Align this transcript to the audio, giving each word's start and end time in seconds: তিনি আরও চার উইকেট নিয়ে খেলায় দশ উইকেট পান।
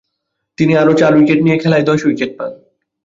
তিনি 0.57 0.73
আরও 0.75 0.93
চার 0.93 1.11
উইকেট 1.17 1.39
নিয়ে 1.43 1.57
খেলায় 1.57 1.85
দশ 1.89 1.99
উইকেট 2.05 2.31
পান। 2.37 2.51